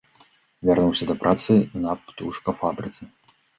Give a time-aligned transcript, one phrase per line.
[0.69, 1.53] Вярнуўся да працы
[1.85, 3.03] на птушкафабрыцы.